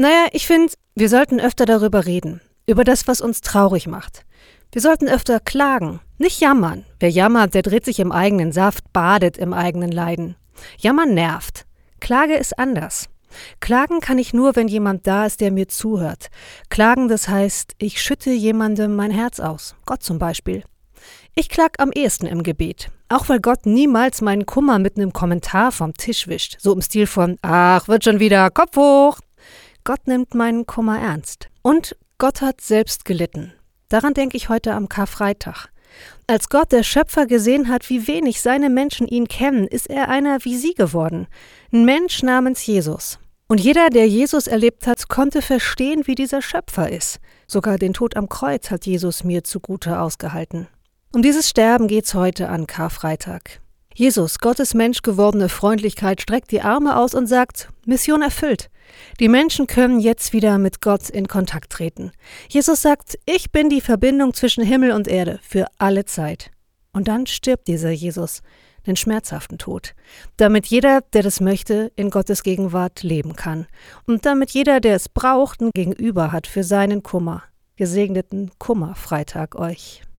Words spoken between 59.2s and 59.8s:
Menschen